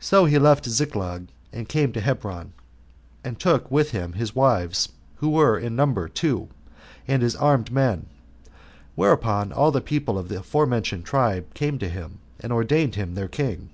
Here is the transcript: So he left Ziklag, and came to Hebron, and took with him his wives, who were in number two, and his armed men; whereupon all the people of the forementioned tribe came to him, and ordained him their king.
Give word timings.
So 0.00 0.24
he 0.24 0.36
left 0.36 0.64
Ziklag, 0.68 1.28
and 1.52 1.68
came 1.68 1.92
to 1.92 2.00
Hebron, 2.00 2.52
and 3.22 3.38
took 3.38 3.70
with 3.70 3.92
him 3.92 4.14
his 4.14 4.34
wives, 4.34 4.88
who 5.18 5.28
were 5.28 5.56
in 5.56 5.76
number 5.76 6.08
two, 6.08 6.48
and 7.06 7.22
his 7.22 7.36
armed 7.36 7.70
men; 7.70 8.06
whereupon 8.96 9.52
all 9.52 9.70
the 9.70 9.80
people 9.80 10.18
of 10.18 10.28
the 10.28 10.42
forementioned 10.42 11.04
tribe 11.04 11.54
came 11.54 11.78
to 11.78 11.88
him, 11.88 12.18
and 12.40 12.52
ordained 12.52 12.96
him 12.96 13.14
their 13.14 13.28
king. 13.28 13.70